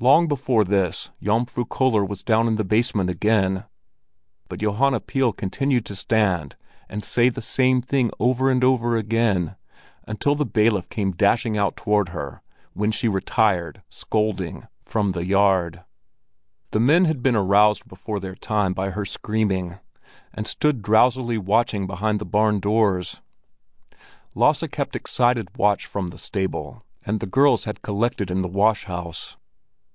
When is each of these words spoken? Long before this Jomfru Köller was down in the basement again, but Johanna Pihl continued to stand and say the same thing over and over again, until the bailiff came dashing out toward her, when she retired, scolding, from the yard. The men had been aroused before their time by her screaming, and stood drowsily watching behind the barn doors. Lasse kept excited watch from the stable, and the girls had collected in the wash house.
Long 0.00 0.28
before 0.28 0.62
this 0.62 1.10
Jomfru 1.20 1.64
Köller 1.66 2.08
was 2.08 2.22
down 2.22 2.46
in 2.46 2.54
the 2.54 2.62
basement 2.62 3.10
again, 3.10 3.64
but 4.48 4.60
Johanna 4.60 5.00
Pihl 5.00 5.32
continued 5.32 5.84
to 5.86 5.96
stand 5.96 6.54
and 6.88 7.04
say 7.04 7.28
the 7.28 7.42
same 7.42 7.80
thing 7.82 8.12
over 8.20 8.48
and 8.48 8.62
over 8.62 8.96
again, 8.96 9.56
until 10.06 10.36
the 10.36 10.46
bailiff 10.46 10.88
came 10.88 11.10
dashing 11.10 11.56
out 11.58 11.74
toward 11.76 12.10
her, 12.10 12.42
when 12.74 12.92
she 12.92 13.08
retired, 13.08 13.82
scolding, 13.88 14.68
from 14.84 15.10
the 15.10 15.26
yard. 15.26 15.82
The 16.70 16.78
men 16.78 17.06
had 17.06 17.20
been 17.20 17.34
aroused 17.34 17.88
before 17.88 18.20
their 18.20 18.36
time 18.36 18.74
by 18.74 18.90
her 18.90 19.04
screaming, 19.04 19.80
and 20.32 20.46
stood 20.46 20.80
drowsily 20.80 21.38
watching 21.38 21.88
behind 21.88 22.20
the 22.20 22.24
barn 22.24 22.60
doors. 22.60 23.20
Lasse 24.36 24.62
kept 24.70 24.94
excited 24.94 25.58
watch 25.58 25.86
from 25.86 26.06
the 26.10 26.18
stable, 26.18 26.84
and 27.04 27.18
the 27.18 27.26
girls 27.26 27.64
had 27.64 27.82
collected 27.82 28.30
in 28.30 28.42
the 28.42 28.48
wash 28.48 28.84
house. 28.84 29.36